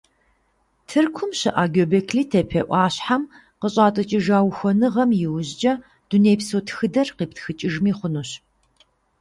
Тыркум 0.87 1.31
щыӀэ 1.39 1.65
Гёбекли-Тепе 1.73 2.61
Ӏуащхьэм 2.67 3.23
къыщӀатӀыкӀыжа 3.59 4.37
ухуэныгъэм 4.47 5.11
иужькӀэ 5.25 5.73
дунейпсо 6.09 6.57
тхыдэр 6.67 7.07
къиптхыкӀыжми 7.17 7.91
хъунущ. 7.97 8.29